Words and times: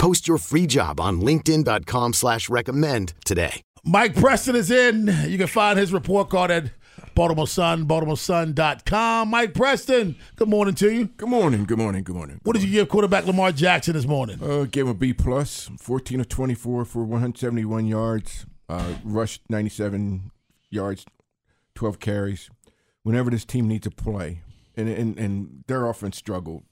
Post 0.00 0.26
your 0.26 0.38
free 0.38 0.66
job 0.66 0.98
on 0.98 1.20
LinkedIn.com 1.20 2.14
slash 2.14 2.48
recommend 2.48 3.12
today. 3.26 3.60
Mike 3.84 4.14
Preston 4.14 4.56
is 4.56 4.70
in. 4.70 5.14
You 5.28 5.36
can 5.36 5.46
find 5.46 5.78
his 5.78 5.92
report 5.92 6.30
card 6.30 6.50
at 6.50 6.70
Baltimore 7.14 7.46
Sun, 7.46 7.84
BaltimoreSun.com. 7.84 9.28
Mike 9.28 9.52
Preston, 9.52 10.16
good 10.36 10.48
morning 10.48 10.74
to 10.76 10.90
you. 10.90 11.04
Good 11.18 11.28
morning, 11.28 11.64
good 11.64 11.76
morning, 11.76 12.02
good 12.02 12.16
morning. 12.16 12.40
What 12.44 12.54
did 12.54 12.62
you 12.62 12.70
give 12.70 12.88
quarterback 12.88 13.26
Lamar 13.26 13.52
Jackson 13.52 13.92
this 13.92 14.06
morning? 14.06 14.42
Uh, 14.42 14.64
gave 14.64 14.84
him 14.84 14.92
a 14.92 14.94
B 14.94 15.12
plus, 15.12 15.68
14 15.78 16.20
of 16.20 16.30
24 16.30 16.86
for 16.86 17.04
171 17.04 17.84
yards, 17.86 18.46
uh, 18.70 18.94
rushed 19.04 19.42
97 19.50 20.30
yards, 20.70 21.04
12 21.74 22.00
carries. 22.00 22.48
Whenever 23.02 23.28
this 23.28 23.44
team 23.44 23.68
needs 23.68 23.84
to 23.84 23.90
play, 23.90 24.40
and, 24.78 24.88
and, 24.88 25.18
and 25.18 25.64
their 25.66 25.86
offense 25.86 26.16
struggled 26.16 26.62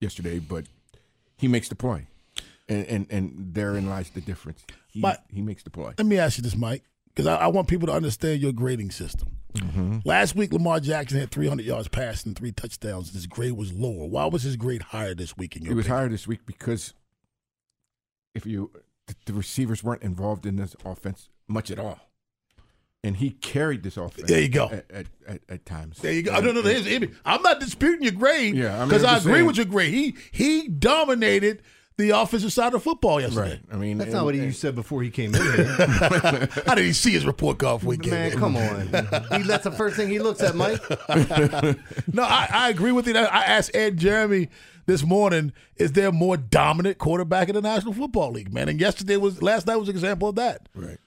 yesterday, 0.00 0.38
but 0.38 0.66
he 1.36 1.48
makes 1.48 1.68
the 1.68 1.74
play. 1.74 2.06
And, 2.72 2.86
and, 2.86 3.06
and 3.10 3.54
therein 3.54 3.88
lies 3.88 4.10
the 4.10 4.20
difference. 4.20 4.64
He, 4.88 5.00
But- 5.00 5.24
he 5.28 5.42
makes 5.42 5.62
the 5.62 5.70
play. 5.70 5.92
Let 5.98 6.06
me 6.06 6.18
ask 6.18 6.38
you 6.38 6.42
this, 6.42 6.56
Mike, 6.56 6.82
because 7.08 7.26
I, 7.26 7.36
I 7.36 7.46
want 7.48 7.68
people 7.68 7.86
to 7.88 7.92
understand 7.92 8.40
your 8.40 8.52
grading 8.52 8.90
system. 8.90 9.28
Mm-hmm. 9.54 9.98
Last 10.06 10.34
week, 10.34 10.52
Lamar 10.52 10.80
Jackson 10.80 11.18
had 11.20 11.30
300 11.30 11.66
yards 11.66 11.86
passing 11.88 12.30
and 12.30 12.36
three 12.38 12.52
touchdowns. 12.52 13.12
His 13.12 13.26
grade 13.26 13.52
was 13.52 13.72
lower. 13.72 14.06
Why 14.06 14.24
was 14.26 14.42
his 14.44 14.56
grade 14.56 14.82
higher 14.82 15.14
this 15.14 15.36
week 15.36 15.56
in 15.56 15.62
your 15.62 15.72
It 15.72 15.76
was 15.76 15.84
opinion? 15.86 15.98
higher 16.00 16.08
this 16.08 16.26
week 16.26 16.40
because 16.46 16.94
if 18.34 18.46
you 18.46 18.70
the, 19.06 19.14
the 19.26 19.32
receivers 19.34 19.82
weren't 19.84 20.02
involved 20.02 20.46
in 20.46 20.56
this 20.56 20.74
offense 20.84 21.28
much 21.48 21.70
at 21.70 21.78
all, 21.78 22.00
and 23.04 23.16
he 23.16 23.30
carried 23.30 23.82
this 23.82 23.96
offense. 23.98 24.28
There 24.28 24.40
you 24.40 24.48
go. 24.48 24.66
At, 24.70 24.90
at, 24.90 25.06
at, 25.26 25.40
at 25.48 25.66
times. 25.66 25.98
There 25.98 26.12
you 26.12 26.22
go. 26.22 26.32
No, 26.40 26.52
no, 26.52 26.52
no. 26.52 26.62
here's- 26.62 26.86
here's- 26.86 27.10
I'm 27.26 27.42
not 27.42 27.60
disputing 27.60 28.04
your 28.04 28.12
grade. 28.12 28.54
Yeah, 28.54 28.84
because 28.84 29.04
I'm 29.04 29.16
I 29.16 29.18
agree 29.18 29.32
saying- 29.34 29.46
with 29.46 29.56
your 29.56 29.66
grade. 29.66 29.92
He 29.92 30.14
he 30.30 30.68
dominated 30.68 31.62
the 31.98 32.10
offensive 32.10 32.52
side 32.52 32.72
of 32.74 32.82
football 32.82 33.20
yesterday. 33.20 33.50
Right. 33.50 33.60
I 33.72 33.76
mean, 33.76 33.98
That's 33.98 34.08
and- 34.08 34.14
not 34.16 34.24
what 34.24 34.34
you 34.34 34.42
and- 34.44 34.54
said 34.56 34.74
before 34.74 35.02
he 35.02 35.10
came 35.10 35.34
in. 35.34 35.40
How 35.40 36.74
did 36.74 36.84
he 36.84 36.92
see 36.92 37.10
his 37.12 37.26
report 37.26 37.58
card 37.58 37.80
before 37.80 37.92
he 37.92 37.98
came 37.98 38.10
Man, 38.10 38.30
come 38.32 38.56
on. 38.56 38.86
He, 38.88 39.42
that's 39.46 39.64
the 39.64 39.72
first 39.76 39.96
thing 39.96 40.08
he 40.08 40.18
looks 40.18 40.40
at, 40.42 40.54
Mike. 40.54 40.80
No, 42.12 42.22
I, 42.24 42.48
I 42.52 42.68
agree 42.70 42.92
with 42.92 43.06
you. 43.06 43.16
I 43.16 43.44
asked 43.44 43.74
Ed 43.74 43.96
Jeremy 43.98 44.48
this 44.86 45.04
morning, 45.04 45.52
is 45.76 45.92
there 45.92 46.08
a 46.08 46.12
more 46.12 46.36
dominant 46.36 46.98
quarterback 46.98 47.48
in 47.48 47.54
the 47.54 47.62
National 47.62 47.92
Football 47.92 48.32
League, 48.32 48.52
man? 48.52 48.68
And 48.68 48.80
yesterday 48.80 49.16
was 49.16 49.40
last 49.42 49.66
night 49.66 49.76
was 49.76 49.88
an 49.88 49.94
example 49.94 50.28
of 50.28 50.34
that. 50.36 50.68
Right. 50.74 50.98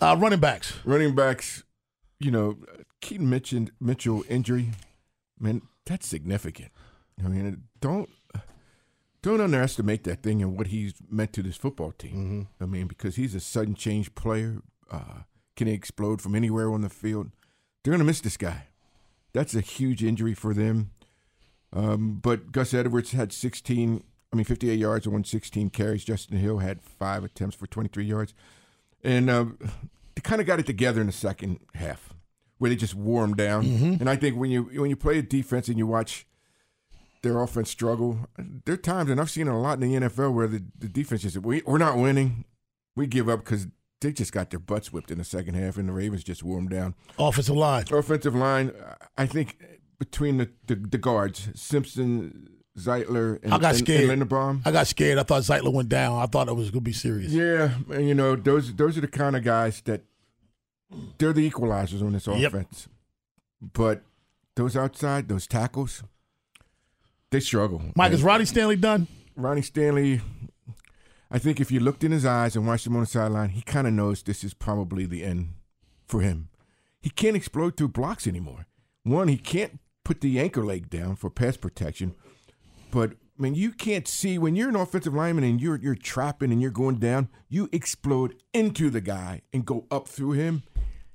Uh, 0.00 0.16
running 0.18 0.40
backs. 0.40 0.74
Running 0.84 1.14
backs, 1.14 1.62
you 2.20 2.30
know, 2.30 2.58
Keaton 3.00 3.30
Mitchell, 3.30 3.66
Mitchell 3.80 4.24
injury, 4.28 4.70
man, 5.38 5.62
that's 5.86 6.06
significant. 6.06 6.70
I 7.24 7.28
mean, 7.28 7.62
don't 7.80 8.08
don't 9.22 9.40
underestimate 9.40 10.04
that 10.04 10.22
thing 10.22 10.42
and 10.42 10.56
what 10.56 10.68
he's 10.68 10.94
meant 11.08 11.32
to 11.34 11.42
this 11.42 11.56
football 11.56 11.92
team. 11.92 12.48
I 12.60 12.66
mean, 12.66 12.86
because 12.88 13.16
he's 13.16 13.34
a 13.34 13.40
sudden 13.40 13.74
change 13.74 14.14
player. 14.14 14.62
Uh, 14.90 15.22
can 15.56 15.66
he 15.68 15.72
explode 15.72 16.20
from 16.20 16.34
anywhere 16.34 16.72
on 16.72 16.80
the 16.80 16.88
field? 16.88 17.30
They're 17.82 17.92
going 17.92 18.00
to 18.00 18.04
miss 18.04 18.20
this 18.20 18.36
guy. 18.36 18.68
That's 19.32 19.54
a 19.54 19.60
huge 19.60 20.02
injury 20.04 20.34
for 20.34 20.52
them. 20.52 20.90
Um, 21.72 22.18
but 22.22 22.52
Gus 22.52 22.74
Edwards 22.74 23.12
had 23.12 23.32
16, 23.32 24.04
I 24.32 24.36
mean, 24.36 24.44
58 24.44 24.78
yards 24.78 25.06
on 25.06 25.24
16 25.24 25.70
carries. 25.70 26.04
Justice 26.04 26.38
Hill 26.38 26.58
had 26.58 26.82
five 26.82 27.24
attempts 27.24 27.56
for 27.56 27.66
23 27.66 28.04
yards. 28.04 28.34
And 29.02 29.30
uh, 29.30 29.46
they 30.14 30.20
kind 30.22 30.40
of 30.40 30.46
got 30.46 30.60
it 30.60 30.66
together 30.66 31.00
in 31.00 31.06
the 31.06 31.12
second 31.12 31.60
half 31.74 32.12
where 32.58 32.68
they 32.68 32.76
just 32.76 32.94
wore 32.94 33.22
them 33.22 33.34
down. 33.34 33.64
And 34.00 34.08
I 34.10 34.16
think 34.16 34.36
when 34.36 34.50
you 34.50 34.62
when 34.62 34.88
you 34.90 34.94
play 34.96 35.18
a 35.18 35.22
defense 35.22 35.66
and 35.68 35.76
you 35.78 35.86
watch 35.86 36.26
their 37.22 37.40
offense 37.42 37.70
struggle, 37.70 38.28
there 38.64 38.74
are 38.74 38.78
times, 38.78 39.10
and 39.10 39.20
I've 39.20 39.30
seen 39.30 39.46
it 39.48 39.50
a 39.52 39.56
lot 39.56 39.80
in 39.82 39.88
the 39.92 40.08
NFL 40.08 40.32
where 40.34 40.46
the, 40.48 40.62
the 40.78 40.88
defense 40.88 41.22
just, 41.22 41.38
we, 41.38 41.62
we're 41.64 41.78
not 41.78 41.96
winning. 41.96 42.44
We 42.96 43.06
give 43.06 43.28
up 43.28 43.40
because 43.40 43.68
they 44.00 44.12
just 44.12 44.32
got 44.32 44.50
their 44.50 44.58
butts 44.58 44.92
whipped 44.92 45.10
in 45.10 45.18
the 45.18 45.24
second 45.24 45.54
half, 45.54 45.76
and 45.76 45.88
the 45.88 45.92
Ravens 45.92 46.24
just 46.24 46.42
wore 46.42 46.56
them 46.56 46.68
down. 46.68 46.94
Offensive 47.18 47.56
line. 47.56 47.84
Offensive 47.90 48.34
line, 48.34 48.72
I 49.16 49.26
think 49.26 49.58
between 49.98 50.38
the, 50.38 50.50
the, 50.66 50.74
the 50.74 50.98
guards, 50.98 51.48
Simpson, 51.54 52.48
Zeitler, 52.76 53.38
and, 53.44 53.54
I 53.54 53.58
got 53.58 53.76
scared. 53.76 54.10
and 54.10 54.22
Linderbaum. 54.28 54.62
I 54.64 54.72
got 54.72 54.86
scared. 54.88 55.18
I 55.18 55.22
thought 55.22 55.42
Zeitler 55.42 55.72
went 55.72 55.88
down. 55.88 56.18
I 56.18 56.26
thought 56.26 56.48
it 56.48 56.54
was 56.54 56.70
going 56.70 56.80
to 56.80 56.90
be 56.90 56.92
serious. 56.92 57.30
Yeah, 57.30 57.74
and 57.90 58.08
you 58.08 58.14
know 58.14 58.34
those 58.34 58.74
those 58.74 58.96
are 58.98 59.02
the 59.02 59.08
kind 59.08 59.36
of 59.36 59.44
guys 59.44 59.80
that 59.82 60.02
they're 61.18 61.32
the 61.32 61.48
equalizers 61.48 62.02
on 62.02 62.12
this 62.14 62.26
Yep. 62.26 62.52
offense. 62.54 62.88
But 63.60 64.02
those 64.56 64.76
outside, 64.76 65.28
those 65.28 65.46
tackles, 65.46 66.02
they 67.32 67.40
struggle. 67.40 67.82
Mike, 67.96 68.06
And 68.06 68.14
is 68.14 68.22
Ronnie 68.22 68.44
Stanley 68.44 68.76
done? 68.76 69.08
Ronnie 69.36 69.62
Stanley? 69.62 70.20
I 71.30 71.38
think 71.38 71.60
if 71.60 71.72
you 71.72 71.80
looked 71.80 72.04
in 72.04 72.12
his 72.12 72.26
eyes 72.26 72.54
and 72.54 72.66
watched 72.66 72.86
him 72.86 72.94
on 72.94 73.00
the 73.00 73.06
sideline, 73.06 73.50
he 73.50 73.62
kind 73.62 73.86
of 73.86 73.92
knows 73.94 74.22
this 74.22 74.44
is 74.44 74.54
probably 74.54 75.06
the 75.06 75.24
end 75.24 75.54
for 76.06 76.20
him. 76.20 76.50
He 77.00 77.10
can't 77.10 77.34
explode 77.34 77.76
through 77.76 77.88
blocks 77.88 78.26
anymore. 78.26 78.66
One, 79.02 79.28
he 79.28 79.38
can't 79.38 79.80
put 80.04 80.20
the 80.20 80.38
anchor 80.38 80.64
leg 80.64 80.90
down 80.90 81.16
for 81.16 81.30
pass 81.30 81.56
protection. 81.56 82.14
But 82.90 83.12
I 83.38 83.42
mean, 83.42 83.54
you 83.54 83.72
can't 83.72 84.06
see 84.06 84.36
when 84.38 84.54
you're 84.54 84.68
an 84.68 84.76
offensive 84.76 85.14
lineman 85.14 85.44
and 85.44 85.60
you're 85.60 85.76
you're 85.76 85.94
trapping 85.94 86.52
and 86.52 86.60
you're 86.60 86.70
going 86.70 86.96
down. 86.96 87.28
You 87.48 87.68
explode 87.72 88.34
into 88.52 88.90
the 88.90 89.00
guy 89.00 89.40
and 89.52 89.64
go 89.64 89.86
up 89.90 90.06
through 90.06 90.32
him. 90.32 90.62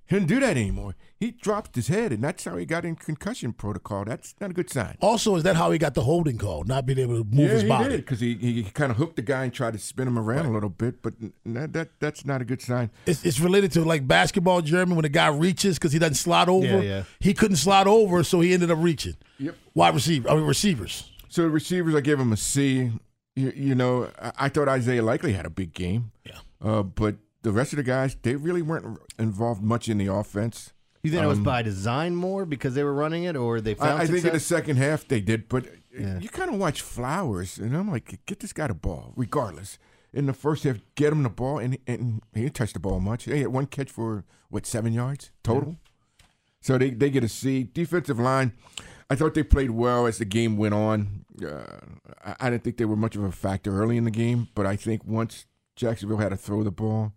He 0.07 0.15
didn't 0.15 0.29
do 0.29 0.39
that 0.39 0.51
anymore. 0.51 0.95
He 1.19 1.31
dropped 1.31 1.75
his 1.75 1.89
head, 1.89 2.13
and 2.13 2.23
that's 2.23 2.45
how 2.45 2.55
he 2.55 2.65
got 2.65 2.85
in 2.85 2.95
concussion 2.95 3.51
protocol. 3.51 4.05
That's 4.05 4.35
not 4.39 4.51
a 4.51 4.53
good 4.53 4.69
sign. 4.69 4.97
Also, 5.01 5.35
is 5.35 5.43
that 5.43 5.57
how 5.57 5.71
he 5.71 5.77
got 5.77 5.95
the 5.95 6.03
holding 6.03 6.37
call, 6.37 6.63
not 6.63 6.85
being 6.85 6.99
able 6.99 7.17
to 7.17 7.23
move 7.23 7.47
yeah, 7.47 7.47
his 7.47 7.61
he 7.63 7.67
body? 7.67 7.89
did 7.89 7.97
because 7.97 8.19
he, 8.21 8.35
he 8.35 8.63
kind 8.63 8.91
of 8.91 8.97
hooked 8.97 9.17
the 9.17 9.21
guy 9.21 9.43
and 9.43 9.53
tried 9.53 9.73
to 9.73 9.79
spin 9.79 10.07
him 10.07 10.17
around 10.17 10.45
a 10.45 10.51
little 10.51 10.69
bit, 10.69 11.01
but 11.01 11.13
that, 11.45 11.73
that 11.73 11.89
that's 11.99 12.25
not 12.25 12.41
a 12.41 12.45
good 12.45 12.61
sign. 12.61 12.89
It's, 13.05 13.25
it's 13.25 13.39
related 13.39 13.71
to 13.73 13.83
like 13.83 14.07
basketball, 14.07 14.61
Jeremy, 14.61 14.93
when 14.93 15.03
the 15.03 15.09
guy 15.09 15.27
reaches 15.27 15.77
because 15.77 15.91
he 15.91 15.99
doesn't 15.99 16.15
slide 16.15 16.47
over. 16.47 16.65
Yeah, 16.65 16.81
yeah. 16.81 17.03
He 17.19 17.33
couldn't 17.33 17.57
slide 17.57 17.87
over, 17.87 18.23
so 18.23 18.39
he 18.39 18.53
ended 18.53 18.71
up 18.71 18.77
reaching. 18.79 19.15
Yep. 19.39 19.55
Wide 19.73 19.93
receiver, 19.93 20.29
I 20.29 20.35
mean 20.35 20.45
receivers. 20.45 21.11
So 21.27 21.41
the 21.41 21.49
receivers, 21.49 21.95
I 21.95 22.01
gave 22.01 22.19
him 22.19 22.31
a 22.31 22.37
C. 22.37 22.91
You, 23.35 23.51
you 23.55 23.75
know, 23.75 24.09
I, 24.21 24.31
I 24.37 24.49
thought 24.49 24.69
Isaiah 24.69 25.03
Likely 25.03 25.33
had 25.33 25.45
a 25.45 25.49
big 25.49 25.73
game. 25.73 26.11
Yeah. 26.25 26.39
Uh, 26.63 26.83
but 26.83 27.17
the 27.47 27.53
rest 27.53 27.73
of 27.73 27.77
the 27.77 27.83
guys, 27.83 28.15
they 28.21 28.35
really 28.35 28.61
weren't 28.61 28.99
involved 29.17 29.61
much 29.63 29.87
in 29.89 29.97
the 29.97 30.07
offense. 30.07 30.73
You 31.03 31.11
think 31.11 31.23
it 31.23 31.27
was 31.27 31.37
Um, 31.37 31.43
by 31.45 31.61
design 31.61 32.15
more 32.15 32.45
because 32.45 32.73
they 32.75 32.83
were 32.83 32.93
running 32.93 33.23
it, 33.23 33.35
or 33.37 33.61
they 33.61 33.73
found 33.75 33.99
I, 33.99 34.03
I 34.03 34.07
think 34.07 34.25
in 34.25 34.33
the 34.33 34.39
second 34.39 34.75
half 34.77 35.07
they 35.07 35.21
did, 35.21 35.47
but 35.47 35.65
Yeah. 35.97 36.19
you 36.19 36.27
kind 36.29 36.49
of 36.51 36.59
watch 36.59 36.81
Flowers, 36.81 37.57
and 37.57 37.75
I'm 37.77 37.89
like, 37.89 38.19
get 38.25 38.39
this 38.41 38.51
guy 38.53 38.67
the 38.67 38.73
ball, 38.73 39.13
regardless. 39.15 39.79
In 40.13 40.25
the 40.25 40.33
first 40.33 40.63
half, 40.63 40.77
get 40.95 41.13
him 41.13 41.23
the 41.23 41.29
ball, 41.29 41.59
and, 41.59 41.77
and 41.87 42.21
he 42.33 42.41
didn't 42.41 42.55
touch 42.55 42.73
the 42.73 42.79
ball 42.79 42.99
much. 42.99 43.23
He 43.25 43.39
had 43.39 43.47
one 43.49 43.67
catch 43.67 43.89
for 43.91 44.25
what 44.49 44.65
seven 44.65 44.91
yards 44.93 45.31
total. 45.43 45.77
So 46.61 46.77
they, 46.77 46.89
they 46.89 47.09
get 47.09 47.23
a 47.23 47.29
C. 47.29 47.63
Defensive 47.63 48.19
line, 48.19 48.51
I 49.09 49.15
thought 49.15 49.33
they 49.35 49.43
played 49.43 49.71
well 49.71 50.05
as 50.07 50.17
the 50.17 50.25
game 50.25 50.57
went 50.57 50.73
on. 50.73 51.25
Uh, 51.41 51.61
I, 52.25 52.35
I 52.39 52.49
didn't 52.49 52.63
think 52.63 52.77
they 52.77 52.85
were 52.85 52.95
much 52.97 53.15
of 53.15 53.23
a 53.23 53.31
factor 53.31 53.71
early 53.79 53.95
in 53.95 54.03
the 54.03 54.11
game, 54.11 54.47
but 54.55 54.65
I 54.65 54.75
think 54.75 55.05
once 55.05 55.45
Jacksonville 55.75 56.17
had 56.17 56.29
to 56.29 56.37
throw 56.37 56.63
the 56.63 56.71
ball, 56.71 57.13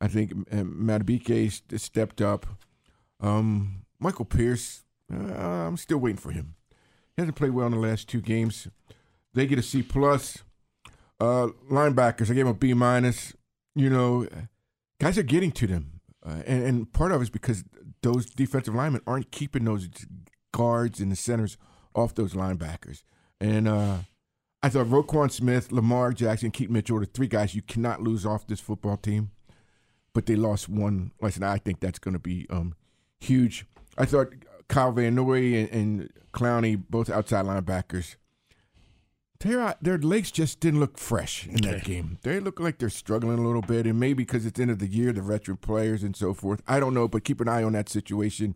I 0.00 0.08
think 0.08 0.32
Madubuike 0.50 1.78
stepped 1.78 2.20
up. 2.22 2.46
Um, 3.20 3.82
Michael 3.98 4.24
Pierce, 4.24 4.84
uh, 5.12 5.16
I'm 5.16 5.76
still 5.76 5.98
waiting 5.98 6.16
for 6.16 6.30
him. 6.30 6.54
He 7.16 7.22
hasn't 7.22 7.36
played 7.36 7.50
well 7.50 7.66
in 7.66 7.72
the 7.72 7.78
last 7.78 8.08
two 8.08 8.20
games. 8.20 8.68
They 9.34 9.46
get 9.46 9.58
a 9.58 9.62
C 9.62 9.82
plus. 9.82 10.38
Uh, 11.20 11.48
linebackers, 11.70 12.30
I 12.30 12.34
gave 12.34 12.46
him 12.46 12.48
a 12.48 12.54
B 12.54 12.72
minus. 12.72 13.34
You 13.74 13.90
know, 13.90 14.26
guys 14.98 15.18
are 15.18 15.22
getting 15.22 15.52
to 15.52 15.66
them. 15.66 16.00
Uh, 16.24 16.42
and, 16.46 16.64
and 16.64 16.92
part 16.92 17.12
of 17.12 17.20
it 17.20 17.24
is 17.24 17.30
because 17.30 17.64
those 18.02 18.26
defensive 18.26 18.74
linemen 18.74 19.02
aren't 19.06 19.30
keeping 19.30 19.64
those 19.64 19.88
guards 20.52 21.00
and 21.00 21.12
the 21.12 21.16
centers 21.16 21.56
off 21.94 22.14
those 22.14 22.34
linebackers. 22.34 23.02
And 23.40 23.68
uh, 23.68 23.98
I 24.62 24.68
thought 24.68 24.86
Roquan 24.86 25.30
Smith, 25.30 25.72
Lamar 25.72 26.12
Jackson, 26.12 26.50
Keith 26.50 26.70
Mitchell 26.70 26.98
are 26.98 27.00
the 27.00 27.06
three 27.06 27.26
guys 27.26 27.54
you 27.54 27.62
cannot 27.62 28.02
lose 28.02 28.26
off 28.26 28.46
this 28.46 28.60
football 28.60 28.96
team. 28.96 29.30
But 30.12 30.26
they 30.26 30.36
lost 30.36 30.68
one. 30.68 31.12
Listen, 31.20 31.42
I 31.42 31.58
think 31.58 31.80
that's 31.80 31.98
going 31.98 32.14
to 32.14 32.20
be 32.20 32.46
um, 32.50 32.74
huge. 33.20 33.66
I 33.96 34.06
thought 34.06 34.28
Kyle 34.68 34.92
Van 34.92 35.14
Noy 35.14 35.54
and, 35.54 35.70
and 35.70 36.12
Clowney, 36.32 36.82
both 36.88 37.10
outside 37.10 37.44
linebackers, 37.44 38.16
their 39.40 39.74
their 39.80 39.98
legs 39.98 40.30
just 40.30 40.60
didn't 40.60 40.80
look 40.80 40.98
fresh 40.98 41.46
in 41.46 41.62
that 41.62 41.84
game. 41.84 42.18
They 42.22 42.40
look 42.40 42.60
like 42.60 42.78
they're 42.78 42.90
struggling 42.90 43.38
a 43.38 43.42
little 43.42 43.62
bit, 43.62 43.86
and 43.86 43.98
maybe 43.98 44.22
because 44.24 44.44
it's 44.44 44.56
the 44.56 44.62
end 44.62 44.70
of 44.70 44.78
the 44.80 44.86
year, 44.86 45.12
the 45.12 45.22
veteran 45.22 45.56
players 45.56 46.02
and 46.02 46.14
so 46.14 46.34
forth. 46.34 46.60
I 46.68 46.78
don't 46.78 46.94
know, 46.94 47.08
but 47.08 47.24
keep 47.24 47.40
an 47.40 47.48
eye 47.48 47.62
on 47.62 47.72
that 47.72 47.88
situation. 47.88 48.54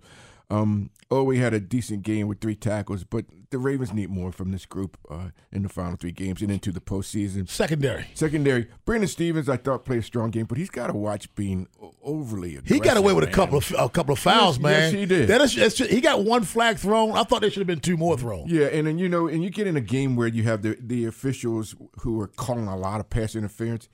Um, 0.50 0.91
oh, 1.11 1.23
we 1.25 1.38
had 1.38 1.55
a 1.55 1.61
decent 1.61 2.02
game 2.02 2.29
with 2.29 2.41
three 2.41 2.55
tackles, 2.55 3.02
but 3.02 3.25
the 3.50 3.58
Ravens 3.58 3.93
need 3.94 4.11
more 4.11 4.31
from 4.31 4.50
this 4.52 4.67
group 4.67 4.99
uh, 5.11 5.31
in 5.50 5.62
the 5.62 5.69
final 5.69 5.96
three 5.96 6.12
games 6.12 6.43
and 6.43 6.50
into 6.50 6.70
the 6.70 6.81
postseason. 6.81 7.49
Secondary. 7.49 8.06
Secondary, 8.14 8.69
Brandon 8.85 9.08
Stephens, 9.08 9.49
I 9.49 9.56
thought 9.56 9.85
played 9.87 10.00
a 10.00 10.02
strong 10.02 10.31
game, 10.31 10.44
but 10.46 10.58
he's 10.58 10.69
got 10.70 10.88
to 10.88 10.93
watch 10.93 11.35
being 11.35 11.67
overly 12.02 12.56
aggressive. 12.56 12.75
He 12.75 12.81
got 12.81 12.96
away 12.99 13.14
with 13.14 13.25
a 13.25 13.29
couple 13.31 13.56
of 13.58 13.75
a 13.79 13.88
couple 13.88 14.12
of 14.12 14.19
fouls, 14.19 14.56
Yes, 14.58 14.62
man. 14.62 14.81
yes, 14.82 14.93
he 14.93 15.06
did. 15.06 15.29
That 15.29 15.41
is, 15.41 15.56
it's 15.56 15.76
just- 15.76 15.91
he 15.91 16.00
got 16.00 16.25
one 16.25 16.43
flag 16.43 16.76
thrown. 16.79 17.12
I 17.12 17.23
thought 17.25 17.40
there 17.40 17.50
should 17.50 17.61
have 17.61 17.67
been 17.67 17.81
two 17.81 17.97
more 17.97 18.19
thrown. 18.19 18.44
Yeah, 18.47 18.67
and 18.67 18.87
then 18.87 18.99
you 18.99 19.08
know, 19.08 19.26
and 19.29 19.43
you 19.43 19.50
get 19.50 19.67
in 19.67 19.76
a 19.76 19.81
game 19.81 20.14
where 20.14 20.29
you 20.29 20.43
have 20.43 20.61
the 20.62 20.76
the 20.79 21.06
officials 21.06 21.75
who 22.00 22.20
are 22.20 22.29
calling 22.29 22.67
a 22.69 22.76
lot 22.76 23.00
of 23.00 23.08
pass 23.08 23.35
interference. 23.35 23.88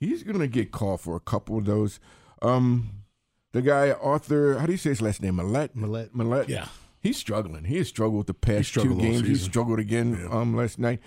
He's 0.00 0.22
going 0.22 0.40
to 0.40 0.48
get 0.48 0.70
called 0.70 1.00
for 1.00 1.16
a 1.16 1.20
couple 1.20 1.56
of 1.56 1.64
those. 1.64 1.98
Um, 2.42 2.90
the 3.54 3.62
guy 3.62 3.92
Arthur, 3.92 4.58
how 4.58 4.66
do 4.66 4.72
you 4.72 4.78
say 4.78 4.90
his 4.90 5.00
last 5.00 5.22
name? 5.22 5.36
Millette. 5.36 5.74
Millette. 5.74 6.10
Millette. 6.10 6.48
Yeah. 6.48 6.66
he's 7.00 7.16
struggling. 7.16 7.64
He 7.64 7.78
has 7.78 7.88
struggled 7.88 8.18
with 8.18 8.26
the 8.26 8.34
past 8.34 8.58
two 8.74 8.80
struggled 8.80 8.98
all 8.98 9.10
games. 9.10 9.26
He 9.26 9.34
struggled 9.36 9.78
again 9.78 10.28
um 10.30 10.54
last 10.56 10.78
night. 10.78 11.00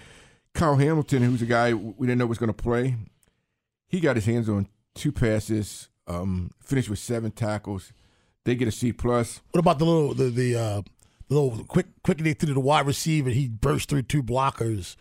Kyle 0.53 0.77
Hamilton, 0.77 1.21
who's 1.23 1.41
a 1.41 1.45
guy 1.45 1.73
we 1.73 2.07
didn't 2.07 2.17
know 2.19 2.25
was 2.25 2.39
going 2.39 2.47
to 2.51 2.63
play, 2.63 2.95
he 3.87 3.99
got 3.99 4.15
his 4.15 4.25
hands 4.25 4.49
on 4.49 4.67
two 4.95 5.11
passes. 5.11 5.89
Um, 6.07 6.51
finished 6.61 6.89
with 6.89 6.99
seven 6.99 7.31
tackles. 7.31 7.91
They 8.45 8.55
get 8.55 8.69
a 8.69 8.71
C 8.71 8.93
plus. 8.93 9.41
What 9.51 9.59
about 9.59 9.77
the 9.77 9.85
little 9.85 10.13
the 10.13 10.29
the, 10.29 10.55
uh, 10.55 10.81
the 11.27 11.35
little 11.35 11.65
quick 11.65 11.87
quick 12.01 12.19
they 12.19 12.31
threw 12.33 12.47
to 12.47 12.53
the 12.53 12.61
wide 12.61 12.87
receiver? 12.87 13.29
He 13.29 13.49
burst 13.49 13.89
through 13.89 14.03
two 14.03 14.23
blockers 14.23 14.95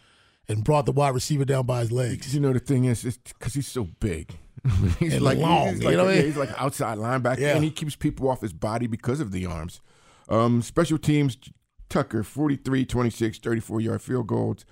and 0.48 0.64
brought 0.64 0.84
the 0.84 0.92
wide 0.92 1.14
receiver 1.14 1.44
down 1.44 1.64
by 1.64 1.80
his 1.80 1.92
legs. 1.92 2.34
You 2.34 2.40
know 2.40 2.52
the 2.52 2.58
thing 2.58 2.86
is, 2.86 3.04
it's 3.04 3.18
because 3.18 3.54
he's 3.54 3.68
so 3.68 3.84
big. 4.00 4.36
he's 4.98 5.14
And 5.14 5.22
like 5.24 5.38
long, 5.38 5.68
he's 5.74 5.82
you 5.82 5.96
know 5.96 6.08
yeah, 6.08 6.22
he's 6.22 6.36
like 6.36 6.50
outside 6.60 6.98
linebacker, 6.98 7.38
Yeah. 7.38 7.54
and 7.54 7.64
he 7.64 7.70
keeps 7.70 7.96
people 7.96 8.28
off 8.28 8.40
his 8.40 8.52
body 8.52 8.86
because 8.86 9.20
of 9.20 9.32
the 9.32 9.46
arms. 9.46 9.80
Um, 10.28 10.62
special 10.62 10.98
teams, 10.98 11.36
Tucker, 11.88 12.22
43, 12.22 12.84
26, 12.84 13.38
34 13.38 13.80
yard 13.80 14.02
field 14.02 14.26
goals. 14.26 14.64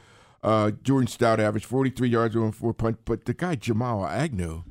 Uh, 0.43 0.73
Jordan 0.83 1.07
Stout 1.07 1.41
averaged 1.41 1.65
43 1.67 2.09
yards 2.09 2.37
on 2.37 2.53
four 2.53 2.75
punt, 2.75 2.99
but 3.05 3.25
the 3.25 3.33
guy 3.35 3.55
Jamal 3.55 4.05
Agnew, 4.05 4.65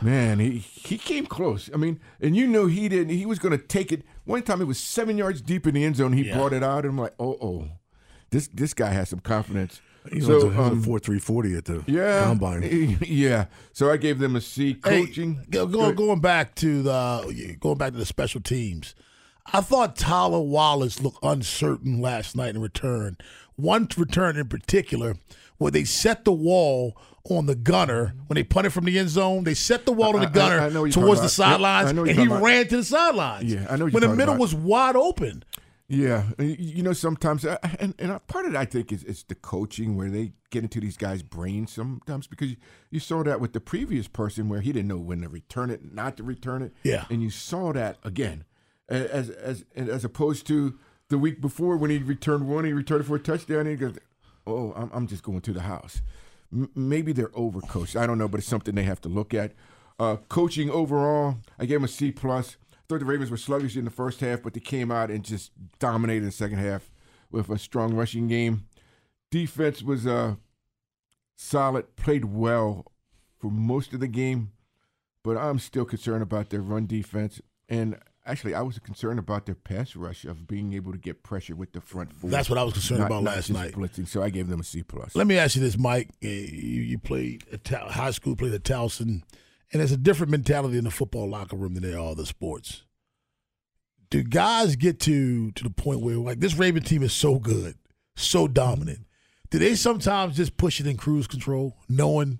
man, 0.00 0.38
he 0.40 0.58
he 0.58 0.98
came 0.98 1.26
close. 1.26 1.70
I 1.72 1.76
mean, 1.76 2.00
and 2.20 2.34
you 2.34 2.46
knew 2.46 2.66
he 2.66 2.88
didn't. 2.88 3.10
He 3.16 3.24
was 3.26 3.38
going 3.38 3.56
to 3.56 3.64
take 3.64 3.92
it. 3.92 4.02
One 4.24 4.42
time 4.42 4.60
it 4.60 4.64
was 4.66 4.78
seven 4.78 5.16
yards 5.18 5.40
deep 5.40 5.66
in 5.66 5.74
the 5.74 5.84
end 5.84 5.96
zone. 5.96 6.12
He 6.12 6.24
Yeah. 6.24 6.36
brought 6.36 6.52
it 6.52 6.62
out, 6.64 6.84
and 6.84 6.90
I'm 6.90 6.98
like, 6.98 7.14
oh 7.20 7.36
oh, 7.40 7.68
this 8.32 8.48
this 8.48 8.74
guy 8.74 8.90
has 8.90 9.08
some 9.10 9.20
confidence. 9.20 9.80
He's 10.10 10.26
so, 10.26 10.48
on 10.48 10.58
um, 10.58 10.78
a 10.78 10.82
four 10.82 10.98
three 10.98 11.20
forty 11.20 11.54
at 11.54 11.66
the 11.66 11.84
yeah, 11.86 12.24
combine. 12.24 12.98
Yeah. 13.06 13.46
So 13.72 13.90
I 13.90 13.96
gave 13.96 14.18
them 14.18 14.34
a 14.34 14.40
C. 14.40 14.78
Hey, 14.84 15.06
Coaching. 15.06 15.46
go, 15.48 15.66
go- 15.66 15.92
going 15.92 16.20
back 16.20 16.56
to 16.56 16.82
the 16.82 17.56
going 17.60 17.78
back 17.78 17.92
to 17.92 17.98
the 17.98 18.06
special 18.06 18.40
teams. 18.40 18.96
I 19.52 19.60
thought 19.60 19.96
Tylan 19.96 20.46
Wallace 20.46 21.00
looked 21.00 21.18
uncertain 21.22 22.00
last 22.00 22.36
night 22.36 22.54
in 22.54 22.60
return. 22.60 23.16
One 23.56 23.88
return 23.96 24.36
in 24.36 24.48
particular, 24.48 25.16
where 25.58 25.70
they 25.70 25.84
set 25.84 26.24
the 26.24 26.32
wall 26.32 26.96
on 27.30 27.46
the 27.46 27.54
gunner 27.54 28.14
when 28.26 28.34
they 28.34 28.42
punted 28.42 28.72
from 28.72 28.84
the 28.84 28.98
end 28.98 29.08
zone. 29.08 29.44
They 29.44 29.54
set 29.54 29.84
the 29.84 29.92
wall 29.92 30.16
on 30.16 30.22
the 30.22 30.28
gunner 30.28 30.58
I 30.60 30.68
know 30.68 30.82
what 30.82 30.96
you're 30.96 31.04
towards 31.04 31.20
the 31.20 31.26
about. 31.26 31.50
Yep, 31.50 31.60
sidelines, 31.60 31.86
I 31.86 31.90
and 31.90 32.18
he 32.20 32.26
about. 32.26 32.42
ran 32.42 32.68
to 32.68 32.76
the 32.78 32.84
sidelines. 32.84 33.52
Yeah, 33.52 33.66
I 33.70 33.76
know 33.76 33.84
when 33.84 33.92
you're 33.92 34.00
the 34.00 34.16
middle 34.16 34.34
about. 34.34 34.40
was 34.40 34.54
wide 34.54 34.96
open. 34.96 35.44
Yeah, 35.94 36.24
you 36.38 36.82
know 36.82 36.94
sometimes, 36.94 37.44
uh, 37.44 37.58
and 37.78 37.94
and 37.98 38.26
part 38.26 38.46
of 38.46 38.54
it 38.54 38.56
I 38.56 38.64
think 38.64 38.92
is 38.92 39.04
is 39.04 39.24
the 39.24 39.34
coaching 39.34 39.94
where 39.94 40.08
they 40.08 40.32
get 40.48 40.62
into 40.62 40.80
these 40.80 40.96
guys' 40.96 41.22
brains 41.22 41.70
sometimes 41.70 42.26
because 42.26 42.48
you, 42.50 42.56
you 42.90 42.98
saw 42.98 43.22
that 43.24 43.42
with 43.42 43.52
the 43.52 43.60
previous 43.60 44.08
person 44.08 44.48
where 44.48 44.62
he 44.62 44.72
didn't 44.72 44.88
know 44.88 44.96
when 44.96 45.20
to 45.20 45.28
return 45.28 45.68
it, 45.68 45.92
not 45.92 46.16
to 46.16 46.22
return 46.22 46.62
it. 46.62 46.72
Yeah. 46.82 47.04
and 47.10 47.22
you 47.22 47.28
saw 47.28 47.74
that 47.74 47.98
again, 48.04 48.44
as 48.88 49.28
as 49.28 49.66
as 49.76 50.02
opposed 50.02 50.46
to 50.46 50.78
the 51.10 51.18
week 51.18 51.42
before 51.42 51.76
when 51.76 51.90
he 51.90 51.98
returned 51.98 52.48
one, 52.48 52.64
he 52.64 52.72
returned 52.72 53.02
it 53.02 53.06
for 53.06 53.16
a 53.16 53.20
touchdown. 53.20 53.60
And 53.60 53.68
he 53.68 53.76
goes, 53.76 53.98
"Oh, 54.46 54.72
I'm 54.74 54.90
I'm 54.94 55.06
just 55.06 55.22
going 55.22 55.42
to 55.42 55.52
the 55.52 55.60
house." 55.60 56.00
M- 56.50 56.70
maybe 56.74 57.12
they're 57.12 57.28
overcoached. 57.28 57.96
I 57.96 58.06
don't 58.06 58.16
know, 58.16 58.28
but 58.28 58.40
it's 58.40 58.48
something 58.48 58.74
they 58.74 58.84
have 58.84 59.02
to 59.02 59.10
look 59.10 59.34
at. 59.34 59.52
Uh, 59.98 60.16
coaching 60.30 60.70
overall, 60.70 61.36
I 61.58 61.66
gave 61.66 61.76
him 61.76 61.84
a 61.84 61.88
C 61.88 62.12
plus. 62.12 62.56
Thought 62.88 63.00
the 63.00 63.04
Ravens 63.06 63.30
were 63.30 63.36
sluggish 63.36 63.76
in 63.76 63.84
the 63.84 63.90
first 63.90 64.20
half, 64.20 64.42
but 64.42 64.54
they 64.54 64.60
came 64.60 64.90
out 64.90 65.10
and 65.10 65.24
just 65.24 65.52
dominated 65.78 66.26
the 66.26 66.30
second 66.32 66.58
half 66.58 66.90
with 67.30 67.48
a 67.48 67.58
strong 67.58 67.94
rushing 67.94 68.28
game. 68.28 68.66
Defense 69.30 69.82
was 69.82 70.06
uh, 70.06 70.34
solid, 71.36 71.96
played 71.96 72.26
well 72.26 72.86
for 73.38 73.50
most 73.50 73.92
of 73.92 74.00
the 74.00 74.08
game, 74.08 74.52
but 75.24 75.36
I'm 75.36 75.58
still 75.58 75.84
concerned 75.84 76.22
about 76.22 76.50
their 76.50 76.60
run 76.60 76.86
defense. 76.86 77.40
And 77.68 77.98
actually, 78.26 78.54
I 78.54 78.60
was 78.62 78.78
concerned 78.78 79.18
about 79.18 79.46
their 79.46 79.54
pass 79.54 79.96
rush 79.96 80.24
of 80.24 80.46
being 80.46 80.74
able 80.74 80.92
to 80.92 80.98
get 80.98 81.22
pressure 81.22 81.54
with 81.54 81.72
the 81.72 81.80
front 81.80 82.12
four. 82.12 82.28
That's 82.30 82.50
what 82.50 82.58
I 82.58 82.64
was 82.64 82.74
concerned 82.74 83.00
Not- 83.00 83.06
about 83.06 83.22
not 83.22 83.34
last 83.36 83.50
night. 83.50 83.72
Blitzing, 83.72 84.06
so 84.06 84.22
I 84.22 84.28
gave 84.30 84.48
them 84.48 84.60
a 84.60 84.64
C 84.64 84.82
plus. 84.82 85.14
Let 85.16 85.26
me 85.26 85.38
ask 85.38 85.56
you 85.56 85.62
this, 85.62 85.78
Mike. 85.78 86.08
Uh, 86.22 86.28
You, 86.28 86.82
you 86.82 86.98
played 86.98 87.44
at 87.52 87.66
high 87.66 88.10
school, 88.10 88.36
played 88.36 88.52
at 88.52 88.64
Towson, 88.64 89.22
and 89.72 89.80
it's 89.80 89.92
a 89.92 89.96
different 89.96 90.30
mentality 90.30 90.78
in 90.78 90.84
the 90.84 90.90
football 90.90 91.28
locker 91.28 91.56
room 91.56 91.74
than 91.74 91.82
there 91.82 91.98
are 91.98 92.10
other 92.10 92.26
sports. 92.26 92.82
Do 94.10 94.22
guys 94.22 94.76
get 94.76 95.00
to 95.00 95.50
to 95.52 95.64
the 95.64 95.70
point 95.70 96.00
where 96.00 96.16
like 96.16 96.40
this 96.40 96.56
Raven 96.56 96.82
team 96.82 97.02
is 97.02 97.12
so 97.12 97.38
good, 97.38 97.76
so 98.16 98.46
dominant? 98.46 99.06
Do 99.50 99.58
they 99.58 99.74
sometimes 99.74 100.36
just 100.36 100.56
push 100.56 100.80
it 100.80 100.86
in 100.86 100.96
cruise 100.96 101.26
control, 101.26 101.76
knowing 101.88 102.38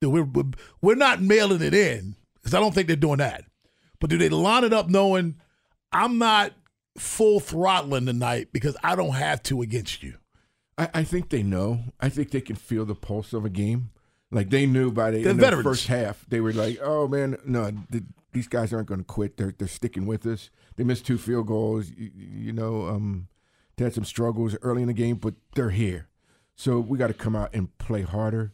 that 0.00 0.10
we're 0.10 0.24
we're, 0.24 0.50
we're 0.82 0.94
not 0.94 1.22
mailing 1.22 1.62
it 1.62 1.74
in? 1.74 2.16
Because 2.34 2.54
I 2.54 2.60
don't 2.60 2.74
think 2.74 2.88
they're 2.88 2.96
doing 2.96 3.18
that. 3.18 3.44
But 4.00 4.10
do 4.10 4.18
they 4.18 4.28
line 4.28 4.64
it 4.64 4.74
up 4.74 4.88
knowing 4.90 5.36
I'm 5.92 6.18
not 6.18 6.52
full 6.98 7.40
throttling 7.40 8.04
tonight 8.04 8.48
because 8.52 8.76
I 8.82 8.96
don't 8.96 9.14
have 9.14 9.42
to 9.44 9.62
against 9.62 10.02
you? 10.02 10.18
I, 10.76 10.90
I 10.92 11.04
think 11.04 11.30
they 11.30 11.42
know. 11.42 11.84
I 12.00 12.10
think 12.10 12.30
they 12.30 12.42
can 12.42 12.56
feel 12.56 12.84
the 12.84 12.94
pulse 12.94 13.32
of 13.32 13.46
a 13.46 13.50
game. 13.50 13.90
Like 14.34 14.50
they 14.50 14.66
knew 14.66 14.90
by 14.90 15.12
the 15.12 15.30
of 15.30 15.38
the 15.38 15.62
first 15.62 15.86
half, 15.86 16.26
they 16.28 16.40
were 16.40 16.52
like, 16.52 16.78
"Oh 16.82 17.06
man, 17.06 17.36
no, 17.46 17.70
th- 17.90 18.04
these 18.32 18.48
guys 18.48 18.72
aren't 18.72 18.88
going 18.88 19.00
to 19.00 19.04
quit. 19.04 19.36
They're 19.36 19.54
they're 19.56 19.68
sticking 19.68 20.06
with 20.06 20.26
us. 20.26 20.50
They 20.76 20.82
missed 20.82 21.06
two 21.06 21.18
field 21.18 21.46
goals. 21.46 21.90
You, 21.96 22.10
you 22.16 22.52
know, 22.52 22.88
um, 22.88 23.28
they 23.76 23.84
had 23.84 23.94
some 23.94 24.04
struggles 24.04 24.56
early 24.60 24.82
in 24.82 24.88
the 24.88 24.94
game, 24.94 25.16
but 25.16 25.34
they're 25.54 25.70
here. 25.70 26.08
So 26.56 26.80
we 26.80 26.98
got 26.98 27.08
to 27.08 27.14
come 27.14 27.36
out 27.36 27.54
and 27.54 27.76
play 27.78 28.02
harder. 28.02 28.52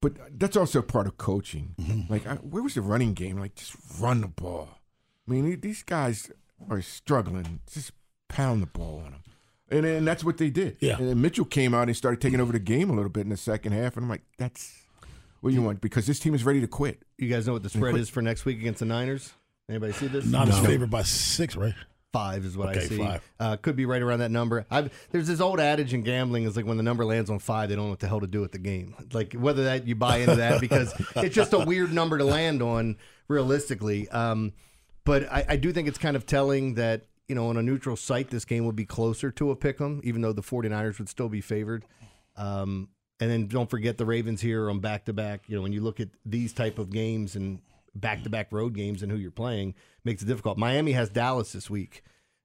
But 0.00 0.14
that's 0.38 0.56
also 0.56 0.80
part 0.80 1.06
of 1.06 1.18
coaching. 1.18 1.74
Mm-hmm. 1.78 2.10
Like, 2.10 2.26
I, 2.26 2.36
where 2.36 2.62
was 2.62 2.74
the 2.74 2.80
running 2.80 3.12
game? 3.12 3.38
Like, 3.38 3.54
just 3.54 3.76
run 4.00 4.22
the 4.22 4.28
ball. 4.28 4.80
I 5.28 5.30
mean, 5.30 5.60
these 5.60 5.82
guys 5.82 6.30
are 6.70 6.80
struggling. 6.80 7.60
Just 7.70 7.92
pound 8.28 8.62
the 8.62 8.66
ball 8.66 9.02
on 9.04 9.12
them. 9.12 9.22
And, 9.70 9.86
and 9.86 10.06
that's 10.06 10.24
what 10.24 10.38
they 10.38 10.48
did. 10.50 10.78
Yeah. 10.80 10.96
And 10.98 11.08
then 11.08 11.20
Mitchell 11.20 11.44
came 11.44 11.74
out 11.74 11.88
and 11.88 11.96
started 11.96 12.20
taking 12.20 12.40
over 12.40 12.52
the 12.52 12.58
game 12.58 12.88
a 12.90 12.94
little 12.94 13.10
bit 13.10 13.20
in 13.20 13.28
the 13.28 13.36
second 13.36 13.72
half. 13.72 13.96
And 13.96 14.04
I'm 14.04 14.10
like, 14.10 14.24
that's 14.38 14.82
what 15.40 15.50
do 15.50 15.56
you 15.56 15.62
want 15.62 15.80
because 15.80 16.06
this 16.06 16.18
team 16.18 16.34
is 16.34 16.44
ready 16.44 16.60
to 16.60 16.66
quit. 16.66 17.02
You 17.18 17.28
guys 17.28 17.46
know 17.46 17.52
what 17.54 17.62
the 17.62 17.68
spread 17.70 17.96
is 17.96 18.08
for 18.08 18.22
next 18.22 18.44
week 18.44 18.58
against 18.58 18.80
the 18.80 18.86
Niners? 18.86 19.32
Anybody 19.68 19.92
see 19.92 20.06
this? 20.08 20.24
Not 20.26 20.48
as 20.48 20.58
favored 20.60 20.90
by 20.90 21.02
six, 21.02 21.56
right? 21.56 21.74
Five 22.12 22.44
is 22.44 22.56
what 22.56 22.68
I 22.68 22.72
Okay, 22.72 22.86
see. 22.88 22.98
five. 22.98 23.32
Uh, 23.38 23.56
could 23.56 23.76
be 23.76 23.86
right 23.86 24.02
around 24.02 24.18
that 24.18 24.32
number. 24.32 24.66
I've, 24.68 24.92
there's 25.12 25.28
this 25.28 25.40
old 25.40 25.60
adage 25.60 25.94
in 25.94 26.02
gambling 26.02 26.42
is 26.42 26.56
like 26.56 26.66
when 26.66 26.76
the 26.76 26.82
number 26.82 27.04
lands 27.04 27.30
on 27.30 27.38
five, 27.38 27.68
they 27.68 27.76
don't 27.76 27.84
know 27.84 27.90
what 27.90 28.00
the 28.00 28.08
hell 28.08 28.18
to 28.18 28.26
do 28.26 28.40
with 28.40 28.50
the 28.50 28.58
game. 28.58 28.96
Like 29.12 29.32
whether 29.34 29.62
that 29.64 29.86
you 29.86 29.94
buy 29.94 30.16
into 30.16 30.34
that 30.34 30.60
because 30.60 30.92
it's 31.16 31.34
just 31.36 31.52
a 31.52 31.58
weird 31.60 31.92
number 31.92 32.18
to 32.18 32.24
land 32.24 32.62
on 32.62 32.96
realistically. 33.28 34.08
Um, 34.08 34.52
but 35.04 35.30
I, 35.32 35.44
I 35.50 35.56
do 35.56 35.72
think 35.72 35.86
it's 35.86 35.98
kind 35.98 36.16
of 36.16 36.26
telling 36.26 36.74
that 36.74 37.04
you 37.28 37.36
know 37.36 37.46
on 37.48 37.56
a 37.56 37.62
neutral 37.62 37.94
site 37.96 38.28
this 38.30 38.44
game 38.44 38.66
would 38.66 38.74
be 38.76 38.84
closer 38.86 39.30
to 39.30 39.52
a 39.52 39.56
pick 39.56 39.80
'em, 39.80 40.00
even 40.02 40.20
though 40.20 40.32
the 40.32 40.42
49ers 40.42 40.98
would 40.98 41.08
still 41.08 41.28
be 41.28 41.40
favored. 41.40 41.84
Um, 42.36 42.88
and 43.20 43.30
then 43.30 43.46
don't 43.46 43.68
forget 43.70 43.98
the 43.98 44.06
Ravens 44.06 44.40
here 44.40 44.68
on 44.70 44.80
back 44.80 45.04
to 45.06 45.12
back. 45.12 45.42
You 45.48 45.56
know 45.56 45.62
when 45.62 45.72
you 45.72 45.80
look 45.82 46.00
at 46.00 46.08
these 46.24 46.52
type 46.52 46.78
of 46.78 46.90
games 46.90 47.36
and 47.36 47.60
back 47.94 48.22
to 48.24 48.30
back 48.30 48.52
road 48.52 48.74
games 48.74 49.02
and 49.02 49.10
who 49.12 49.18
you're 49.18 49.30
playing 49.30 49.74
makes 50.04 50.22
it 50.22 50.26
difficult. 50.26 50.56
Miami 50.58 50.92
has 50.92 51.08
Dallas 51.08 51.52
this 51.52 51.68
week. 51.68 52.02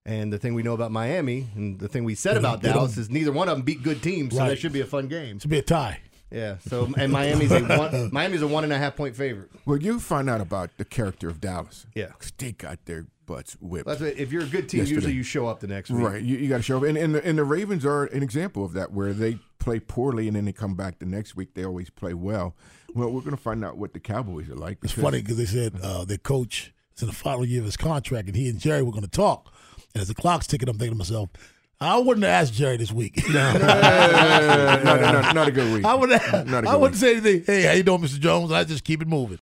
And 0.07 0.31
the 0.31 0.37
thing 0.37 0.53
we 0.53 0.61
know 0.61 0.73
about 0.73 0.91
Miami 0.91 1.47
and 1.55 1.79
the 1.79 1.87
thing 1.87 2.03
we 2.03 2.13
said 2.13 2.37
about 2.37 2.61
they 2.61 2.69
Dallas 2.69 2.95
is 2.95 3.09
neither 3.09 3.31
one 3.31 3.49
of 3.49 3.57
them 3.57 3.65
beat 3.65 3.81
good 3.81 4.03
teams, 4.03 4.35
so 4.35 4.39
Right. 4.41 4.49
that 4.49 4.57
should 4.59 4.71
be 4.73 4.81
a 4.81 4.85
fun 4.85 5.07
game. 5.07 5.37
This 5.37 5.45
will 5.45 5.49
be 5.51 5.57
a 5.57 5.63
tie. 5.63 5.99
Yeah. 6.29 6.57
So 6.67 6.91
and 6.97 7.11
Miami's 7.11 7.51
a 7.51 7.61
one, 7.63 8.09
Miami's 8.13 8.43
a 8.43 8.47
one 8.47 8.63
and 8.63 8.71
a 8.73 8.77
half 8.77 8.95
point 8.95 9.15
favorite. 9.15 9.49
Well, 9.65 9.77
you 9.77 9.99
find 9.99 10.29
out 10.29 10.41
about 10.41 10.69
the 10.77 10.85
character 10.85 11.27
of 11.27 11.41
Dallas. 11.41 11.87
Yeah. 11.95 12.07
'Cause 12.19 12.31
they 12.37 12.51
got 12.51 12.85
their 12.85 13.07
butts 13.25 13.57
whipped. 13.59 13.87
That's 13.87 14.01
what, 14.01 14.15
if 14.15 14.31
you're 14.31 14.43
a 14.43 14.47
good 14.47 14.69
team, 14.69 14.79
Yesterday. 14.81 14.95
usually 14.95 15.13
you 15.13 15.23
show 15.23 15.47
up 15.47 15.59
the 15.59 15.67
next 15.67 15.89
week. 15.89 16.03
Right, 16.05 16.21
you, 16.21 16.37
you 16.37 16.49
got 16.49 16.57
to 16.57 16.63
show 16.63 16.77
up, 16.77 16.83
and, 16.83 16.97
and 16.99 17.15
the, 17.15 17.25
and 17.25 17.37
the 17.39 17.43
Ravens 17.43 17.83
are 17.83 18.05
an 18.05 18.21
example 18.21 18.63
of 18.63 18.73
that, 18.73 18.91
where 18.91 19.11
they 19.13 19.39
play 19.65 19.79
poorly 19.79 20.27
and 20.27 20.37
then 20.37 20.45
they 20.45 20.53
come 20.53 20.75
back 20.75 20.99
the 20.99 21.05
next 21.05 21.35
week. 21.35 21.55
They 21.55 21.65
always 21.65 21.89
play 21.89 22.13
well. 22.13 22.55
Well, 22.93 23.09
we're 23.09 23.21
going 23.21 23.35
to 23.35 23.41
find 23.41 23.65
out 23.65 23.77
what 23.77 23.93
the 23.93 23.99
Cowboys 23.99 24.47
are 24.47 24.55
like. 24.55 24.77
It's 24.83 24.93
funny 24.93 25.21
because 25.21 25.37
they 25.37 25.45
said 25.45 25.73
uh, 25.81 26.05
their 26.05 26.19
coach 26.19 26.71
is 26.95 27.01
in 27.01 27.07
the 27.07 27.15
final 27.15 27.43
year 27.43 27.59
of 27.59 27.65
his 27.65 27.75
contract, 27.75 28.27
and 28.27 28.37
he 28.37 28.47
and 28.47 28.59
Jerry 28.59 28.83
were 28.83 28.91
going 28.91 29.03
to 29.03 29.09
talk. 29.09 29.51
And 29.93 30.01
as 30.01 30.07
the 30.07 30.13
clock's 30.13 30.45
ticking, 30.45 30.69
I'm 30.69 30.77
thinking 30.77 30.93
to 30.93 30.97
myself, 30.99 31.29
I 31.81 31.97
wouldn't 31.97 32.23
have 32.23 32.43
asked 32.43 32.53
Jerry 32.53 32.77
this 32.77 32.91
week. 32.91 33.21
Uh, 33.35 35.31
not, 35.33 35.47
a 35.47 35.51
good 35.51 35.73
week. 35.73 35.83
I 35.83 35.95
would. 35.95 36.09
Not 36.09 36.63
a 36.63 36.69
I 36.69 36.75
wouldn't 36.75 36.99
say 36.99 37.13
anything. 37.13 37.43
Hey, 37.45 37.63
how 37.63 37.73
you 37.73 37.83
doing, 37.83 38.01
Mr. 38.01 38.19
Jones? 38.19 38.51
I 38.51 38.63
just 38.63 38.83
keep 38.83 39.01
it 39.01 39.07
moving. 39.07 39.39